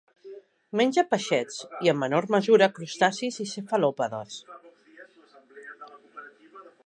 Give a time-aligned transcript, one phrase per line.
[0.79, 4.41] Menja peixets i, en menor mesura, crustacis i cefalòpodes.